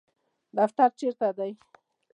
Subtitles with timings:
[0.57, 1.51] دفتر چیرته دی؟